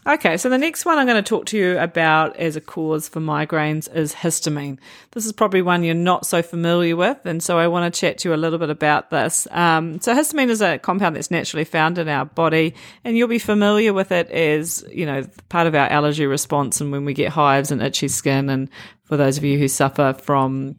Okay, 0.06 0.36
so 0.36 0.48
the 0.48 0.56
next 0.56 0.84
one 0.84 0.98
I'm 0.98 1.06
going 1.06 1.20
to 1.22 1.28
talk 1.28 1.46
to 1.46 1.58
you 1.58 1.76
about 1.80 2.36
as 2.36 2.54
a 2.54 2.60
cause 2.60 3.08
for 3.08 3.18
migraines 3.18 3.92
is 3.92 4.14
histamine. 4.14 4.78
This 5.10 5.26
is 5.26 5.32
probably 5.32 5.62
one 5.62 5.82
you're 5.82 5.96
not 5.96 6.24
so 6.24 6.42
familiar 6.42 6.94
with, 6.94 7.26
and 7.26 7.42
so 7.42 7.58
I 7.58 7.66
want 7.66 7.92
to 7.92 8.00
chat 8.00 8.18
to 8.18 8.28
you 8.28 8.34
a 8.34 8.36
little 8.36 8.60
bit 8.60 8.70
about 8.70 9.10
this. 9.10 9.48
Um, 9.50 10.00
so, 10.00 10.14
histamine 10.14 10.48
is 10.48 10.62
a 10.62 10.78
compound 10.78 11.16
that's 11.16 11.32
naturally 11.32 11.64
found 11.64 11.98
in 11.98 12.08
our 12.08 12.24
body, 12.24 12.76
and 13.02 13.16
you'll 13.16 13.26
be 13.26 13.40
familiar 13.40 13.92
with 13.92 14.12
it 14.12 14.30
as 14.30 14.84
you 14.92 15.06
know 15.06 15.24
part 15.48 15.66
of 15.66 15.74
our 15.74 15.88
allergy 15.88 16.24
response, 16.26 16.80
and 16.80 16.92
when 16.92 17.04
we 17.04 17.12
get 17.12 17.32
hives 17.32 17.72
and 17.72 17.82
itchy 17.82 18.06
skin, 18.06 18.48
and 18.48 18.68
for 19.02 19.16
those 19.16 19.38
of 19.38 19.42
you 19.42 19.58
who 19.58 19.66
suffer 19.66 20.14
from 20.22 20.76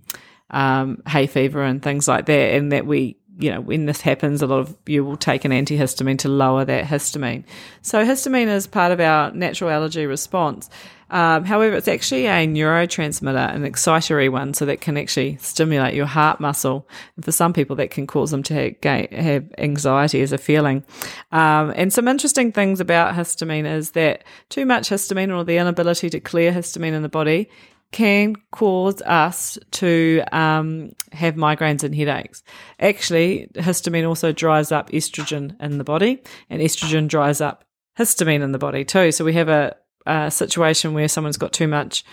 um, 0.52 1.02
hay 1.06 1.28
fever 1.28 1.64
and 1.64 1.84
things 1.84 2.08
like 2.08 2.28
that, 2.28 2.54
and 2.54 2.72
that 2.72 2.86
we 2.86 3.18
you 3.40 3.52
know, 3.52 3.62
when 3.62 3.86
this 3.86 4.02
happens, 4.02 4.42
a 4.42 4.48
lot 4.48 4.60
of 4.60 4.76
you 4.86 5.04
will 5.04 5.18
take 5.18 5.46
an 5.46 5.52
antihistamine 5.52 6.20
to 6.20 6.30
lower 6.30 6.66
that 6.66 6.86
histamine. 6.86 7.44
So 7.82 8.04
histamine 8.04 8.48
is 8.48 8.68
part 8.68 8.92
of 8.92 9.00
our 9.00 9.32
natural 9.32 9.70
allergy 9.70 10.06
response. 10.06 10.70
Um, 11.10 11.46
however, 11.46 11.76
it's 11.76 11.88
actually 11.88 12.26
a 12.26 12.46
neurotransmitter, 12.48 13.56
an 13.56 13.64
excitatory 13.64 14.30
one, 14.30 14.54
so 14.54 14.66
that 14.66 14.82
can 14.82 14.98
actually 14.98 15.38
stimulate 15.38 15.94
your 15.94 16.06
heart 16.06 16.40
muscle. 16.40 16.88
And 17.16 17.24
for 17.24 17.32
some 17.32 17.54
people, 17.54 17.76
that 17.78 17.92
can 17.92 18.08
cause 18.08 18.32
them 18.32 18.44
to 18.44 18.76
have 18.84 19.54
anxiety 19.58 20.22
as 20.22 20.34
a 20.34 20.38
feeling. 20.38 20.84
Um, 21.32 21.72
and 21.76 21.94
some 21.94 22.08
interesting 22.08 22.52
things 22.52 22.82
about 22.82 23.16
histamine 23.16 23.72
is 23.72 23.92
that 23.92 24.24
too 24.50 24.66
much 24.66 24.90
histamine 24.90 25.36
or 25.36 25.46
the 25.46 25.58
inability 25.58 26.10
to 26.10 26.20
clear 26.20 26.52
histamine 26.52 26.94
in 26.94 27.04
the 27.04 27.10
body 27.10 27.50
can 27.92 28.36
cause 28.52 29.02
us 29.04 29.58
to 29.72 30.22
um, 30.32 30.92
have 31.12 31.36
migraines 31.36 31.84
and 31.84 31.96
headaches. 31.96 32.44
Actually, 32.80 33.50
histamine 33.56 34.08
also 34.08 34.32
dries 34.32 34.72
up 34.72 34.90
estrogen 34.92 35.56
in 35.62 35.78
the 35.78 35.84
body, 35.84 36.22
and 36.50 36.62
estrogen 36.62 37.08
dries 37.08 37.42
up 37.42 37.64
histamine 37.98 38.42
in 38.42 38.52
the 38.52 38.60
body 38.60 38.84
too. 38.86 39.12
So 39.12 39.26
we 39.26 39.34
have 39.34 39.50
a, 39.50 39.76
a 40.06 40.30
situation 40.30 40.94
where 40.94 41.08
someone's 41.08 41.38
got 41.38 41.54
too 41.54 41.68
much 41.68 42.04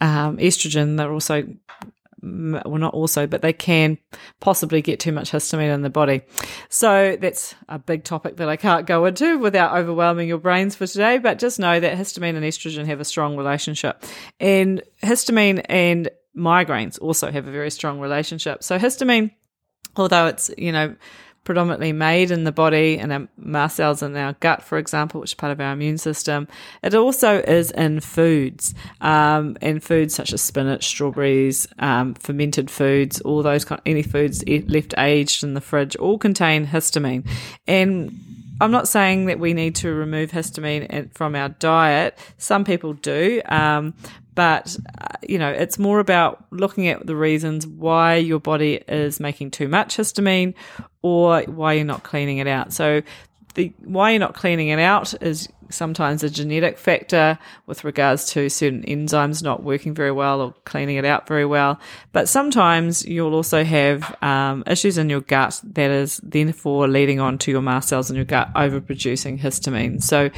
um, 0.00 0.36
estrogen, 0.38 0.96
they're 0.96 1.12
also 1.12 1.46
well, 2.24 2.78
not 2.78 2.94
also, 2.94 3.26
but 3.26 3.42
they 3.42 3.52
can 3.52 3.98
possibly 4.40 4.80
get 4.80 5.00
too 5.00 5.12
much 5.12 5.30
histamine 5.30 5.72
in 5.72 5.82
the 5.82 5.90
body. 5.90 6.22
So 6.70 7.16
that's 7.20 7.54
a 7.68 7.78
big 7.78 8.04
topic 8.04 8.36
that 8.36 8.48
I 8.48 8.56
can't 8.56 8.86
go 8.86 9.04
into 9.04 9.38
without 9.38 9.76
overwhelming 9.76 10.28
your 10.28 10.38
brains 10.38 10.74
for 10.74 10.86
today. 10.86 11.18
But 11.18 11.38
just 11.38 11.58
know 11.58 11.78
that 11.78 11.98
histamine 11.98 12.36
and 12.36 12.44
estrogen 12.44 12.86
have 12.86 13.00
a 13.00 13.04
strong 13.04 13.36
relationship, 13.36 14.04
and 14.40 14.82
histamine 15.02 15.64
and 15.68 16.10
migraines 16.36 16.98
also 17.00 17.30
have 17.30 17.46
a 17.46 17.52
very 17.52 17.70
strong 17.70 18.00
relationship. 18.00 18.62
So 18.62 18.78
histamine, 18.78 19.30
although 19.96 20.26
it's 20.26 20.50
you 20.56 20.72
know 20.72 20.96
predominantly 21.44 21.92
made 21.92 22.30
in 22.30 22.44
the 22.44 22.52
body 22.52 22.98
and 22.98 23.12
our 23.12 23.28
mast 23.36 23.76
cells 23.76 24.02
in 24.02 24.16
our 24.16 24.32
gut, 24.34 24.62
for 24.62 24.78
example, 24.78 25.20
which 25.20 25.30
is 25.30 25.34
part 25.34 25.52
of 25.52 25.60
our 25.60 25.72
immune 25.72 25.98
system. 25.98 26.48
It 26.82 26.94
also 26.94 27.38
is 27.40 27.70
in 27.70 28.00
foods, 28.00 28.74
um, 29.00 29.56
in 29.60 29.80
foods 29.80 30.14
such 30.14 30.32
as 30.32 30.40
spinach, 30.40 30.86
strawberries, 30.86 31.68
um, 31.78 32.14
fermented 32.14 32.70
foods, 32.70 33.20
all 33.20 33.42
those 33.42 33.64
kind, 33.64 33.80
any 33.86 34.02
foods 34.02 34.42
left 34.46 34.94
aged 34.98 35.44
in 35.44 35.54
the 35.54 35.60
fridge, 35.60 35.96
all 35.96 36.18
contain 36.18 36.66
histamine. 36.66 37.28
And 37.66 38.18
I'm 38.60 38.70
not 38.70 38.88
saying 38.88 39.26
that 39.26 39.38
we 39.38 39.52
need 39.52 39.74
to 39.76 39.92
remove 39.92 40.30
histamine 40.30 41.12
from 41.14 41.34
our 41.34 41.50
diet. 41.50 42.18
Some 42.38 42.64
people 42.64 42.94
do. 42.94 43.42
Um, 43.46 43.94
but 44.34 44.76
uh, 45.00 45.16
you 45.22 45.38
know 45.38 45.50
it's 45.50 45.78
more 45.78 46.00
about 46.00 46.44
looking 46.50 46.88
at 46.88 47.06
the 47.06 47.16
reasons 47.16 47.66
why 47.66 48.16
your 48.16 48.40
body 48.40 48.82
is 48.88 49.20
making 49.20 49.50
too 49.50 49.68
much 49.68 49.96
histamine 49.96 50.54
or 51.04 51.42
why 51.42 51.74
you're 51.74 51.84
not 51.84 52.02
cleaning 52.02 52.38
it 52.38 52.46
out 52.46 52.72
so 52.72 53.02
the 53.54 53.72
why 53.84 54.10
you're 54.10 54.20
not 54.20 54.34
cleaning 54.34 54.68
it 54.68 54.78
out 54.78 55.14
is 55.22 55.48
sometimes 55.70 56.22
a 56.22 56.30
genetic 56.30 56.78
factor 56.78 57.38
with 57.66 57.84
regards 57.84 58.26
to 58.32 58.48
certain 58.48 58.82
enzymes 58.82 59.42
not 59.42 59.62
working 59.62 59.94
very 59.94 60.12
well 60.12 60.40
or 60.40 60.54
cleaning 60.64 60.96
it 60.96 61.04
out 61.04 61.26
very 61.26 61.44
well. 61.44 61.78
But 62.12 62.28
sometimes 62.28 63.04
you'll 63.04 63.34
also 63.34 63.64
have 63.64 64.16
um, 64.22 64.64
issues 64.66 64.98
in 64.98 65.10
your 65.10 65.20
gut 65.20 65.60
that 65.64 65.90
is 65.90 66.20
therefore 66.22 66.88
leading 66.88 67.20
on 67.20 67.38
to 67.38 67.50
your 67.50 67.62
mast 67.62 67.88
cells 67.88 68.10
in 68.10 68.16
your 68.16 68.24
gut 68.24 68.52
overproducing 68.54 69.38
histamine. 69.40 70.02
So, 70.02 70.30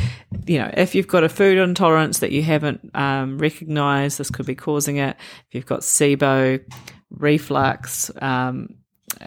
you 0.47 0.59
know, 0.59 0.71
if 0.75 0.95
you've 0.95 1.09
got 1.09 1.25
a 1.25 1.29
food 1.29 1.59
intolerance 1.59 2.21
that 2.21 2.33
you 2.33 2.43
haven't 2.43 2.91
um, 2.95 3.39
recognized, 3.39 4.19
this 4.19 4.31
could 4.31 4.47
be 4.47 4.55
causing 4.55 4.97
it. 4.97 5.17
If 5.49 5.55
you've 5.55 5.67
got 5.67 5.81
SIBO, 5.81 6.63
reflux, 7.11 8.11
um, 8.21 8.77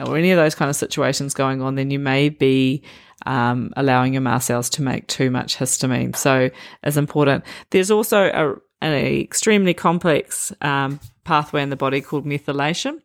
or 0.06 0.18
any 0.18 0.32
of 0.32 0.38
those 0.38 0.56
kind 0.56 0.70
of 0.70 0.76
situations 0.76 1.34
going 1.34 1.62
on, 1.62 1.76
then 1.76 1.92
you 1.92 2.00
may 2.00 2.30
be 2.30 2.84
um, 3.26 3.74
allowing 3.76 4.14
your 4.14 4.22
mast 4.22 4.48
cells 4.48 4.70
to 4.72 4.82
make 4.82 5.08
too 5.08 5.30
much 5.30 5.58
histamine. 5.58 6.16
So 6.16 6.50
it's 6.84 6.98
important. 6.98 7.44
There's 7.72 7.92
also 7.92 8.26
a, 8.26 8.56
an 8.82 8.94
extremely 8.94 9.74
complex 9.74 10.54
um, 10.62 11.00
pathway 11.24 11.62
in 11.62 11.70
the 11.70 11.76
body 11.76 12.02
called 12.02 12.26
methylation. 12.26 13.02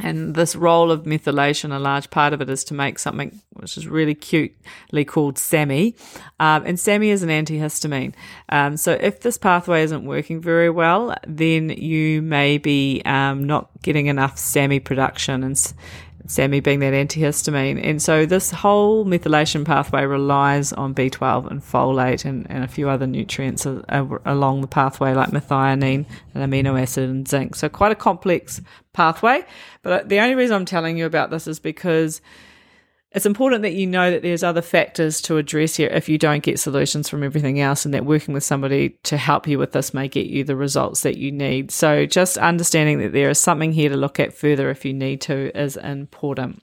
And 0.00 0.34
this 0.34 0.54
role 0.54 0.90
of 0.90 1.02
methylation, 1.02 1.74
a 1.74 1.78
large 1.78 2.10
part 2.10 2.32
of 2.32 2.40
it 2.40 2.48
is 2.48 2.64
to 2.64 2.74
make 2.74 2.98
something 2.98 3.40
which 3.54 3.76
is 3.76 3.88
really 3.88 4.14
cutely 4.14 5.04
called 5.04 5.36
SAMe. 5.38 5.94
Um, 6.38 6.64
and 6.64 6.78
SAMe 6.78 7.10
is 7.10 7.22
an 7.22 7.30
antihistamine. 7.30 8.14
Um, 8.48 8.76
so 8.76 8.92
if 8.92 9.20
this 9.20 9.36
pathway 9.36 9.82
isn't 9.82 10.04
working 10.04 10.40
very 10.40 10.70
well, 10.70 11.16
then 11.26 11.70
you 11.70 12.22
may 12.22 12.58
be 12.58 13.02
um, 13.04 13.44
not 13.44 13.70
getting 13.82 14.06
enough 14.06 14.38
SAMe 14.38 14.78
production. 14.80 15.42
And 15.42 15.74
SAMe 16.28 16.60
being 16.60 16.80
that 16.80 16.92
antihistamine. 16.92 17.80
And 17.82 18.00
so 18.02 18.26
this 18.26 18.50
whole 18.50 19.06
methylation 19.06 19.64
pathway 19.64 20.04
relies 20.04 20.74
on 20.74 20.94
B12 20.94 21.50
and 21.50 21.62
folate 21.62 22.26
and, 22.26 22.46
and 22.50 22.62
a 22.62 22.68
few 22.68 22.90
other 22.90 23.06
nutrients 23.06 23.66
along 23.66 24.60
the 24.60 24.66
pathway 24.66 25.14
like 25.14 25.30
methionine 25.30 26.04
and 26.34 26.52
amino 26.52 26.80
acid 26.80 27.08
and 27.08 27.26
zinc. 27.26 27.56
So 27.56 27.70
quite 27.70 27.92
a 27.92 27.96
complex 27.96 28.60
pathway. 28.92 29.42
But 29.82 29.92
uh, 29.92 30.06
the 30.06 30.20
only 30.20 30.34
reason 30.34 30.54
I'm 30.54 30.66
telling 30.66 30.98
you 30.98 31.06
about 31.06 31.30
this 31.30 31.46
is 31.46 31.58
because 31.58 32.20
it's 33.12 33.26
important 33.26 33.62
that 33.62 33.72
you 33.72 33.86
know 33.86 34.10
that 34.10 34.22
there's 34.22 34.42
other 34.42 34.60
factors 34.60 35.22
to 35.22 35.38
address 35.38 35.76
here 35.76 35.88
if 35.88 36.08
you 36.08 36.18
don't 36.18 36.42
get 36.42 36.60
solutions 36.60 37.08
from 37.08 37.22
everything 37.22 37.58
else 37.58 37.84
and 37.84 37.94
that 37.94 38.04
working 38.04 38.34
with 38.34 38.44
somebody 38.44 38.90
to 39.04 39.16
help 39.16 39.46
you 39.46 39.58
with 39.58 39.72
this 39.72 39.94
may 39.94 40.08
get 40.08 40.26
you 40.26 40.44
the 40.44 40.56
results 40.56 41.02
that 41.02 41.16
you 41.16 41.32
need. 41.32 41.70
So 41.70 42.04
just 42.04 42.36
understanding 42.36 42.98
that 42.98 43.12
there 43.12 43.30
is 43.30 43.38
something 43.38 43.72
here 43.72 43.88
to 43.88 43.96
look 43.96 44.20
at 44.20 44.34
further 44.34 44.68
if 44.68 44.84
you 44.84 44.92
need 44.92 45.22
to 45.22 45.56
is 45.58 45.76
important. 45.76 46.62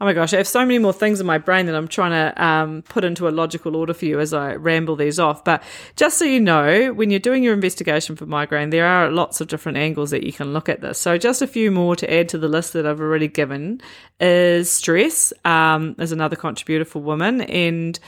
Oh 0.00 0.04
my 0.04 0.12
gosh, 0.12 0.32
I 0.32 0.36
have 0.36 0.46
so 0.46 0.60
many 0.60 0.78
more 0.78 0.92
things 0.92 1.18
in 1.18 1.26
my 1.26 1.38
brain 1.38 1.66
that 1.66 1.74
I'm 1.74 1.88
trying 1.88 2.12
to 2.12 2.44
um, 2.44 2.82
put 2.82 3.02
into 3.02 3.26
a 3.26 3.30
logical 3.30 3.74
order 3.74 3.92
for 3.92 4.04
you 4.04 4.20
as 4.20 4.32
I 4.32 4.54
ramble 4.54 4.94
these 4.94 5.18
off. 5.18 5.42
But 5.42 5.60
just 5.96 6.18
so 6.18 6.24
you 6.24 6.38
know, 6.38 6.92
when 6.92 7.10
you're 7.10 7.18
doing 7.18 7.42
your 7.42 7.52
investigation 7.52 8.14
for 8.14 8.24
migraine, 8.24 8.70
there 8.70 8.86
are 8.86 9.10
lots 9.10 9.40
of 9.40 9.48
different 9.48 9.76
angles 9.76 10.12
that 10.12 10.22
you 10.22 10.32
can 10.32 10.52
look 10.52 10.68
at 10.68 10.82
this. 10.82 11.00
So 11.00 11.18
just 11.18 11.42
a 11.42 11.48
few 11.48 11.72
more 11.72 11.96
to 11.96 12.12
add 12.12 12.28
to 12.28 12.38
the 12.38 12.46
list 12.46 12.74
that 12.74 12.86
I've 12.86 13.00
already 13.00 13.26
given 13.26 13.80
is 14.20 14.70
stress 14.70 15.32
um, 15.44 15.96
is 15.98 16.12
another 16.12 16.36
contributor 16.36 16.84
for 16.84 17.02
women. 17.02 17.40
And 17.40 17.98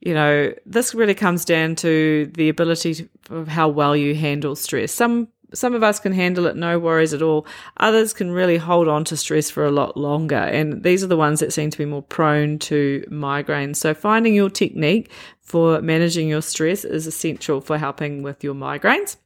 you 0.00 0.14
know, 0.14 0.52
this 0.66 0.94
really 0.94 1.14
comes 1.14 1.44
down 1.44 1.74
to 1.76 2.30
the 2.34 2.48
ability 2.48 3.08
of 3.30 3.48
how 3.48 3.68
well 3.68 3.96
you 3.96 4.14
handle 4.14 4.54
stress. 4.54 4.92
Some 4.92 5.28
some 5.54 5.74
of 5.74 5.82
us 5.82 5.98
can 5.98 6.12
handle 6.12 6.46
it, 6.46 6.56
no 6.56 6.78
worries 6.78 7.14
at 7.14 7.22
all. 7.22 7.46
Others 7.78 8.12
can 8.12 8.30
really 8.30 8.56
hold 8.56 8.88
on 8.88 9.04
to 9.04 9.16
stress 9.16 9.50
for 9.50 9.64
a 9.64 9.70
lot 9.70 9.96
longer. 9.96 10.36
And 10.36 10.82
these 10.82 11.04
are 11.04 11.08
the 11.08 11.16
ones 11.16 11.40
that 11.40 11.52
seem 11.52 11.70
to 11.70 11.78
be 11.78 11.84
more 11.84 12.02
prone 12.02 12.58
to 12.60 13.04
migraines. 13.10 13.76
So 13.76 13.94
finding 13.94 14.34
your 14.34 14.50
technique 14.50 15.10
for 15.40 15.80
managing 15.80 16.28
your 16.28 16.42
stress 16.42 16.84
is 16.84 17.06
essential 17.06 17.60
for 17.60 17.78
helping 17.78 18.22
with 18.22 18.42
your 18.42 18.54
migraines. 18.54 19.16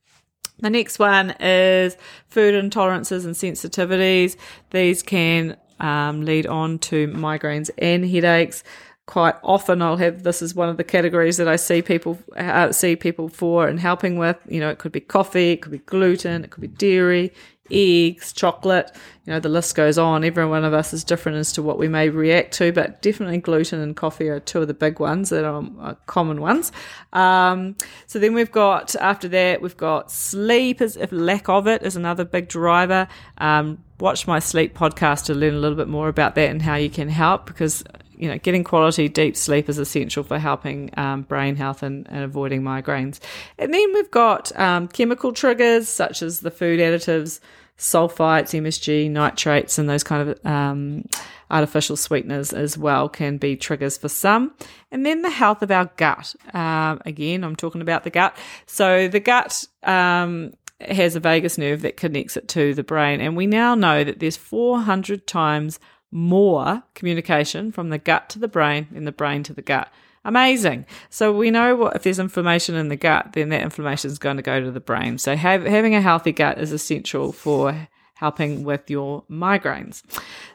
The 0.58 0.70
next 0.70 0.98
one 0.98 1.30
is 1.40 1.96
food 2.28 2.54
intolerances 2.54 3.24
and 3.24 3.34
sensitivities. 3.34 4.36
These 4.70 5.02
can 5.02 5.56
um, 5.80 6.26
lead 6.26 6.46
on 6.46 6.78
to 6.80 7.08
migraines 7.08 7.70
and 7.78 8.04
headaches 8.04 8.62
quite 9.06 9.34
often 9.42 9.82
I'll 9.82 9.96
have 9.96 10.22
this 10.22 10.40
is 10.40 10.54
one 10.54 10.68
of 10.68 10.76
the 10.76 10.84
categories 10.84 11.36
that 11.38 11.48
I 11.48 11.56
see 11.56 11.82
people 11.82 12.18
uh, 12.36 12.70
see 12.70 12.94
people 12.94 13.28
for 13.28 13.66
and 13.66 13.80
helping 13.80 14.18
with. 14.18 14.36
You 14.48 14.60
know, 14.60 14.70
it 14.70 14.78
could 14.78 14.92
be 14.92 15.00
coffee, 15.00 15.52
it 15.52 15.62
could 15.62 15.72
be 15.72 15.78
gluten, 15.78 16.44
it 16.44 16.50
could 16.50 16.60
be 16.60 16.68
dairy, 16.68 17.32
eggs, 17.70 18.32
chocolate. 18.32 18.92
You 19.26 19.32
know, 19.32 19.40
the 19.40 19.48
list 19.48 19.74
goes 19.74 19.98
on. 19.98 20.24
Every 20.24 20.46
one 20.46 20.64
of 20.64 20.72
us 20.72 20.92
is 20.92 21.02
different 21.02 21.38
as 21.38 21.52
to 21.52 21.62
what 21.62 21.78
we 21.78 21.88
may 21.88 22.08
react 22.08 22.52
to, 22.54 22.72
but 22.72 23.02
definitely 23.02 23.38
gluten 23.38 23.80
and 23.80 23.96
coffee 23.96 24.28
are 24.28 24.40
two 24.40 24.60
of 24.62 24.68
the 24.68 24.74
big 24.74 25.00
ones 25.00 25.30
that 25.30 25.44
are, 25.44 25.64
are 25.80 25.96
common 26.06 26.40
ones. 26.40 26.70
Um, 27.12 27.76
so 28.06 28.18
then 28.18 28.34
we've 28.34 28.52
got 28.52 28.94
after 28.96 29.28
that 29.28 29.60
we've 29.60 29.76
got 29.76 30.12
sleep. 30.12 30.80
Is 30.80 30.96
if 30.96 31.10
lack 31.10 31.48
of 31.48 31.66
it 31.66 31.82
is 31.82 31.96
another 31.96 32.24
big 32.24 32.48
driver. 32.48 33.08
Um, 33.38 33.82
watch 33.98 34.26
my 34.26 34.38
sleep 34.38 34.74
podcast 34.76 35.26
to 35.26 35.34
learn 35.34 35.54
a 35.54 35.58
little 35.58 35.76
bit 35.76 35.88
more 35.88 36.08
about 36.08 36.34
that 36.34 36.48
and 36.48 36.62
how 36.62 36.76
you 36.76 36.88
can 36.88 37.08
help 37.08 37.46
because 37.46 37.84
you 38.20 38.28
know, 38.28 38.38
getting 38.38 38.62
quality 38.62 39.08
deep 39.08 39.34
sleep 39.34 39.68
is 39.70 39.78
essential 39.78 40.22
for 40.22 40.38
helping 40.38 40.90
um, 40.98 41.22
brain 41.22 41.56
health 41.56 41.82
and, 41.82 42.06
and, 42.10 42.22
avoiding 42.22 42.60
migraines. 42.60 43.18
And 43.58 43.72
then 43.72 43.94
we've 43.94 44.10
got 44.10 44.54
um, 44.58 44.88
chemical 44.88 45.32
triggers 45.32 45.88
such 45.88 46.20
as 46.20 46.40
the 46.40 46.50
food 46.50 46.80
additives, 46.80 47.40
sulfites, 47.78 48.52
MSG, 48.52 49.10
nitrates, 49.10 49.78
and 49.78 49.88
those 49.88 50.04
kind 50.04 50.28
of 50.28 50.46
um, 50.46 51.06
artificial 51.50 51.96
sweeteners 51.96 52.52
as 52.52 52.76
well 52.76 53.08
can 53.08 53.38
be 53.38 53.56
triggers 53.56 53.96
for 53.96 54.10
some. 54.10 54.54
And 54.90 55.06
then 55.06 55.22
the 55.22 55.30
health 55.30 55.62
of 55.62 55.70
our 55.70 55.90
gut. 55.96 56.34
Um, 56.52 57.00
again, 57.06 57.42
I'm 57.42 57.56
talking 57.56 57.80
about 57.80 58.04
the 58.04 58.10
gut. 58.10 58.36
So 58.66 59.08
the 59.08 59.20
gut 59.20 59.64
um, 59.82 60.52
has 60.78 61.16
a 61.16 61.20
vagus 61.20 61.56
nerve 61.56 61.80
that 61.82 61.96
connects 61.96 62.36
it 62.36 62.48
to 62.48 62.74
the 62.74 62.84
brain, 62.84 63.22
and 63.22 63.34
we 63.34 63.46
now 63.46 63.74
know 63.74 64.04
that 64.04 64.20
there's 64.20 64.36
400 64.36 65.26
times 65.26 65.80
more 66.10 66.82
communication 66.94 67.72
from 67.72 67.90
the 67.90 67.98
gut 67.98 68.28
to 68.30 68.38
the 68.38 68.48
brain 68.48 68.88
in 68.94 69.04
the 69.04 69.12
brain 69.12 69.42
to 69.44 69.52
the 69.52 69.62
gut. 69.62 69.92
Amazing. 70.24 70.84
So 71.08 71.32
we 71.32 71.50
know 71.50 71.76
what 71.76 71.96
if 71.96 72.02
there's 72.02 72.18
inflammation 72.18 72.74
in 72.74 72.88
the 72.88 72.96
gut, 72.96 73.32
then 73.32 73.48
that 73.50 73.62
inflammation 73.62 74.10
is 74.10 74.18
going 74.18 74.36
to 74.36 74.42
go 74.42 74.60
to 74.60 74.70
the 74.70 74.80
brain. 74.80 75.16
So 75.18 75.34
have, 75.34 75.64
having 75.64 75.94
a 75.94 76.02
healthy 76.02 76.32
gut 76.32 76.58
is 76.58 76.72
essential 76.72 77.32
for 77.32 77.88
helping 78.14 78.64
with 78.64 78.90
your 78.90 79.24
migraines. 79.30 80.02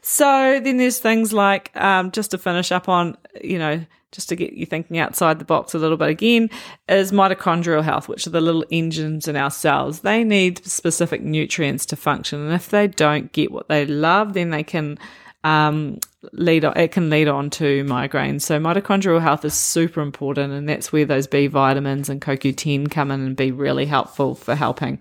So 0.01 0.59
then 0.63 0.77
there's 0.77 0.99
things 0.99 1.33
like 1.33 1.75
um, 1.75 2.11
just 2.11 2.29
to 2.31 2.37
finish 2.37 2.71
up 2.71 2.87
on, 2.87 3.17
you 3.43 3.57
know, 3.57 3.83
just 4.11 4.29
to 4.29 4.35
get 4.35 4.53
you 4.53 4.67
thinking 4.67 4.99
outside 4.99 5.39
the 5.39 5.45
box 5.45 5.73
a 5.73 5.79
little 5.79 5.97
bit 5.97 6.09
again, 6.09 6.49
is 6.87 7.11
mitochondrial 7.11 7.83
health, 7.83 8.07
which 8.07 8.27
are 8.27 8.29
the 8.29 8.39
little 8.39 8.63
engines 8.71 9.27
in 9.27 9.35
our 9.35 9.49
cells. 9.49 10.01
They 10.01 10.23
need 10.23 10.63
specific 10.63 11.21
nutrients 11.23 11.87
to 11.87 11.95
function, 11.95 12.39
and 12.39 12.53
if 12.53 12.69
they 12.69 12.87
don't 12.87 13.31
get 13.33 13.51
what 13.51 13.67
they 13.67 13.85
love, 13.85 14.33
then 14.33 14.51
they 14.51 14.63
can 14.63 14.97
um, 15.45 15.99
lead 16.33 16.65
on, 16.65 16.75
it 16.75 16.91
can 16.91 17.11
lead 17.11 17.27
on 17.27 17.51
to 17.51 17.83
migraines. 17.85 18.41
So 18.41 18.59
mitochondrial 18.59 19.21
health 19.21 19.45
is 19.45 19.53
super 19.53 20.01
important, 20.01 20.51
and 20.53 20.67
that's 20.67 20.91
where 20.91 21.05
those 21.05 21.27
B 21.27 21.45
vitamins 21.45 22.09
and 22.09 22.19
CoQ10 22.19 22.89
come 22.89 23.11
in 23.11 23.21
and 23.21 23.35
be 23.35 23.51
really 23.51 23.85
helpful 23.85 24.33
for 24.33 24.55
helping. 24.55 24.99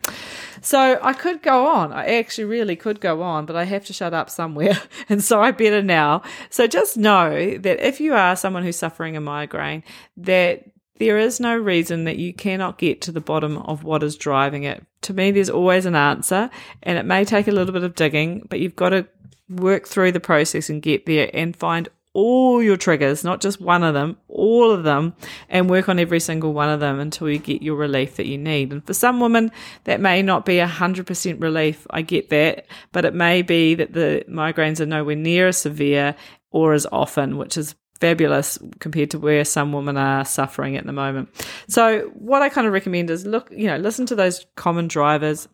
So 0.60 0.98
I 1.02 1.14
could 1.14 1.42
go 1.42 1.66
on. 1.66 1.94
I 1.94 2.18
actually 2.18 2.44
really 2.44 2.76
could 2.76 3.00
go 3.00 3.22
on, 3.22 3.46
but 3.46 3.56
I 3.56 3.64
have 3.64 3.86
to 3.86 3.94
shut 3.94 4.12
up 4.12 4.28
somewhere, 4.28 4.78
and 5.08 5.24
so 5.24 5.40
I 5.40 5.50
better 5.50 5.82
now. 5.82 6.22
So 6.50 6.66
just 6.66 6.98
know 6.98 7.56
that 7.56 7.86
if 7.86 8.00
you 8.00 8.12
are 8.12 8.36
someone 8.36 8.62
who's 8.62 8.76
suffering 8.76 9.16
a 9.16 9.22
migraine, 9.22 9.82
that 10.18 10.66
there 10.98 11.18
is 11.18 11.40
no 11.40 11.56
reason 11.56 12.04
that 12.04 12.18
you 12.18 12.32
cannot 12.32 12.78
get 12.78 13.00
to 13.02 13.12
the 13.12 13.20
bottom 13.20 13.58
of 13.58 13.84
what 13.84 14.02
is 14.02 14.16
driving 14.16 14.62
it. 14.64 14.84
To 15.02 15.14
me, 15.14 15.30
there's 15.30 15.50
always 15.50 15.86
an 15.86 15.96
answer, 15.96 16.50
and 16.82 16.98
it 16.98 17.04
may 17.04 17.24
take 17.24 17.48
a 17.48 17.52
little 17.52 17.72
bit 17.72 17.84
of 17.84 17.94
digging, 17.94 18.46
but 18.48 18.60
you've 18.60 18.76
got 18.76 18.90
to 18.90 19.06
work 19.48 19.86
through 19.86 20.12
the 20.12 20.20
process 20.20 20.70
and 20.70 20.80
get 20.80 21.06
there 21.06 21.30
and 21.34 21.56
find 21.56 21.88
all 22.14 22.62
your 22.62 22.76
triggers, 22.76 23.24
not 23.24 23.40
just 23.40 23.60
one 23.60 23.82
of 23.82 23.92
them, 23.92 24.16
all 24.28 24.70
of 24.70 24.84
them, 24.84 25.14
and 25.48 25.68
work 25.68 25.88
on 25.88 25.98
every 25.98 26.20
single 26.20 26.52
one 26.52 26.68
of 26.68 26.78
them 26.78 27.00
until 27.00 27.28
you 27.28 27.38
get 27.38 27.60
your 27.60 27.74
relief 27.74 28.16
that 28.16 28.26
you 28.26 28.38
need. 28.38 28.72
And 28.72 28.86
for 28.86 28.94
some 28.94 29.18
women, 29.18 29.50
that 29.82 30.00
may 30.00 30.22
not 30.22 30.46
be 30.46 30.58
100% 30.58 31.42
relief. 31.42 31.86
I 31.90 32.02
get 32.02 32.30
that. 32.30 32.66
But 32.92 33.04
it 33.04 33.14
may 33.14 33.42
be 33.42 33.74
that 33.74 33.92
the 33.92 34.24
migraines 34.28 34.78
are 34.78 34.86
nowhere 34.86 35.16
near 35.16 35.48
as 35.48 35.58
severe 35.58 36.14
or 36.52 36.72
as 36.72 36.86
often, 36.92 37.36
which 37.36 37.56
is 37.56 37.74
fabulous 38.00 38.58
compared 38.80 39.10
to 39.12 39.18
where 39.18 39.44
some 39.44 39.72
women 39.72 39.96
are 39.96 40.24
suffering 40.24 40.76
at 40.76 40.86
the 40.86 40.92
moment. 40.92 41.28
So 41.68 42.10
what 42.14 42.42
I 42.42 42.48
kind 42.48 42.66
of 42.66 42.72
recommend 42.72 43.10
is 43.10 43.24
look, 43.26 43.50
you 43.50 43.66
know, 43.66 43.76
listen 43.76 44.06
to 44.06 44.14
those 44.14 44.46
common 44.56 44.88
drivers, 44.88 45.48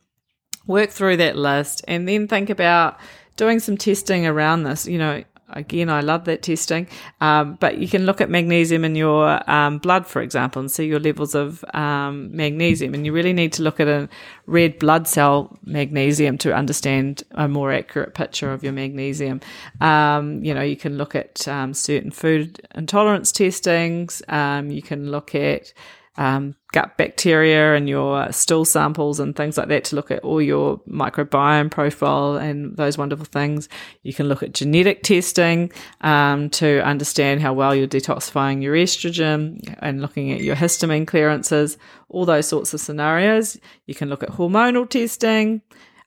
work 0.66 0.90
through 0.90 1.18
that 1.18 1.37
list, 1.37 1.85
and 1.87 2.09
then 2.09 2.28
think 2.28 2.50
about 2.50 2.99
doing 3.37 3.61
some 3.61 3.76
testing 3.76 4.26
around 4.26 4.64
this. 4.64 4.87
You 4.87 4.99
know, 4.99 5.25
again, 5.52 5.88
I 5.88 6.00
love 6.00 6.25
that 6.25 6.42
testing. 6.42 6.88
Um, 7.21 7.57
but 7.61 7.78
you 7.78 7.88
can 7.88 8.07
look 8.07 8.21
at 8.21 8.30
magnesium 8.30 8.85
in 8.85 8.97
your 8.97 9.50
um, 9.50 9.78
blood, 9.78 10.07
for 10.07 10.23
example, 10.23 10.61
and 10.61 10.71
see 10.71 10.87
your 10.87 11.00
levels 11.00 11.35
of 11.35 11.64
um, 11.75 12.35
magnesium. 12.35 12.95
And 12.95 13.04
you 13.04 13.12
really 13.12 13.33
need 13.33 13.52
to 13.54 13.62
look 13.62 13.80
at 13.80 13.88
a 13.88 14.09
red 14.47 14.78
blood 14.78 15.07
cell 15.09 15.57
magnesium 15.64 16.38
to 16.38 16.54
understand 16.54 17.23
a 17.33 17.49
more 17.49 17.73
accurate 17.73 18.14
picture 18.14 18.52
of 18.52 18.62
your 18.62 18.73
magnesium. 18.73 19.40
Um, 19.80 20.42
you 20.42 20.54
know, 20.54 20.62
you 20.62 20.76
can 20.76 20.97
look 20.97 21.14
at 21.14 21.47
um, 21.49 21.75
certain 21.75 22.11
food 22.11 22.61
intolerance 22.75 23.33
testings. 23.33 24.23
Um, 24.28 24.71
you 24.71 24.83
can 24.83 25.11
look 25.11 25.35
at 25.35 25.73
um, 26.16 26.54
gut 26.72 26.96
bacteria 26.96 27.74
and 27.74 27.88
your 27.88 28.30
stool 28.32 28.64
samples 28.64 29.18
and 29.18 29.34
things 29.34 29.58
like 29.58 29.68
that 29.68 29.84
to 29.84 29.96
look 29.96 30.10
at 30.10 30.20
all 30.20 30.40
your 30.40 30.78
microbiome 30.88 31.70
profile 31.70 32.36
and 32.36 32.76
those 32.76 32.96
wonderful 32.96 33.24
things. 33.24 33.68
You 34.02 34.14
can 34.14 34.28
look 34.28 34.42
at 34.42 34.54
genetic 34.54 35.02
testing 35.02 35.72
um, 36.02 36.50
to 36.50 36.80
understand 36.84 37.40
how 37.40 37.52
well 37.52 37.74
you're 37.74 37.88
detoxifying 37.88 38.62
your 38.62 38.74
estrogen 38.74 39.74
and 39.80 40.00
looking 40.00 40.32
at 40.32 40.42
your 40.42 40.56
histamine 40.56 41.06
clearances, 41.06 41.76
all 42.08 42.24
those 42.24 42.46
sorts 42.46 42.72
of 42.72 42.80
scenarios. 42.80 43.58
You 43.86 43.94
can 43.94 44.08
look 44.08 44.22
at 44.22 44.30
hormonal 44.30 44.88
testing. 44.88 45.62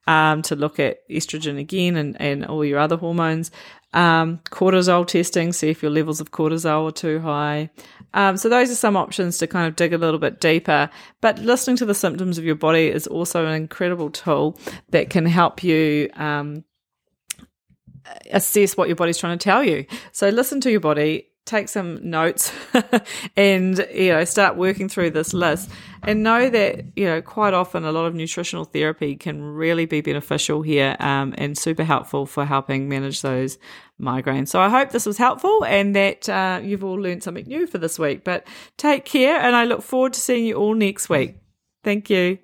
Um, 0.06 0.42
to 0.42 0.58
look 0.58 0.82
at 0.82 1.08
estrogen 1.08 1.58
again 1.58 1.96
and, 1.96 2.20
and 2.20 2.46
all 2.46 2.66
your 2.66 2.78
other 2.78 2.98
hormones. 2.98 3.52
Um, 3.94 4.40
cortisol 4.46 5.06
testing, 5.06 5.54
see 5.54 5.70
if 5.70 5.82
your 5.82 5.92
levels 5.92 6.20
of 6.20 6.32
cortisol 6.32 6.90
are 6.90 6.92
too 6.92 7.20
high. 7.20 7.70
Um, 8.14 8.38
so 8.38 8.50
those 8.50 8.72
are 8.72 8.76
some 8.76 8.96
options 8.96 9.38
to 9.40 9.48
kind 9.48 9.68
of 9.68 9.76
dig 9.76 9.94
a 9.94 9.98
little 9.98 10.20
bit 10.20 10.40
deeper. 10.40 10.90
But 11.22 11.40
listening 11.40 11.78
to 11.78 11.86
the 11.86 11.96
symptoms 11.96 12.38
of 12.38 12.46
your 12.46 12.56
body 12.56 12.88
is 12.88 13.08
also 13.08 13.46
an 13.46 13.54
incredible 13.54 14.10
tool 14.10 14.60
that 14.90 15.10
can 15.10 15.26
help 15.26 15.64
you. 15.64 16.10
Um, 16.16 16.64
assess 18.32 18.76
what 18.76 18.90
your 18.90 18.96
body's 18.96 19.18
trying 19.18 19.38
to 19.38 19.44
tell 19.44 19.64
you. 19.64 19.86
So 20.12 20.30
listen 20.30 20.62
to 20.62 20.72
your 20.72 20.80
body, 20.80 21.28
take 21.46 21.70
some 21.70 22.10
notes 22.10 22.52
and 23.38 23.86
you 23.94 24.12
know 24.12 24.24
start 24.24 24.56
working 24.56 24.88
through 24.88 25.12
this 25.12 25.34
list 25.34 25.70
and 26.06 26.24
know 26.24 26.50
that 26.50 26.86
you 26.96 27.06
know 27.06 27.22
quite 27.22 27.54
often 27.54 27.84
a 27.84 27.92
lot 27.92 28.06
of 28.06 28.14
nutritional 28.14 28.66
therapy 28.66 29.16
can 29.16 29.42
really 29.42 29.86
be 29.86 30.02
beneficial 30.02 30.62
here 30.62 30.96
um, 31.00 31.34
and 31.38 31.58
super 31.58 31.84
helpful 31.84 32.26
for 32.26 32.46
helping 32.46 32.90
manage 32.90 33.22
those 33.22 33.58
migraines. 34.02 34.50
So 34.50 34.60
i 34.60 34.70
hope 34.70 34.92
this 34.92 35.06
was 35.06 35.18
helpful 35.18 35.64
and 35.66 35.96
that 35.96 36.28
uh, 36.30 36.60
you've 36.64 36.84
all 36.84 36.96
learned 36.96 37.24
something 37.24 37.48
new 37.48 37.68
for 37.68 37.78
this 37.78 37.98
week. 37.98 38.24
But 38.24 38.46
take 38.78 39.06
care 39.06 39.40
and 39.40 39.56
i 39.56 39.64
look 39.66 39.82
forward 39.82 40.14
to 40.14 40.20
seeing 40.20 40.46
you 40.46 40.56
all 40.56 40.76
next 40.76 41.10
week. 41.10 41.38
Thank 41.84 42.10
you 42.10 42.40